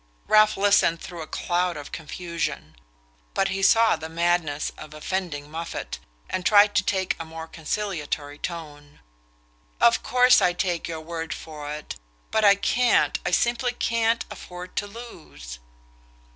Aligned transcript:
Ralph 0.27 0.57
listened 0.57 0.99
through 0.99 1.21
a 1.21 1.27
cloud 1.27 1.77
of 1.77 1.91
confusion; 1.91 2.75
but 3.35 3.49
he 3.49 3.61
saw 3.61 3.95
the 3.95 4.09
madness 4.09 4.71
of 4.75 4.95
offending 4.95 5.51
Moffatt, 5.51 5.99
and 6.27 6.43
tried 6.43 6.73
to 6.73 6.83
take 6.83 7.15
a 7.19 7.23
more 7.23 7.45
conciliatory 7.45 8.39
tone. 8.39 9.01
"Of 9.79 10.01
course 10.01 10.41
I 10.41 10.53
take 10.53 10.87
your 10.87 11.01
word 11.01 11.35
for 11.35 11.71
it. 11.71 11.97
But 12.31 12.43
I 12.43 12.55
can't 12.55 13.19
I 13.27 13.29
simply 13.29 13.73
can't 13.73 14.25
afford 14.31 14.75
to 14.77 14.87
lose..." 14.87 15.59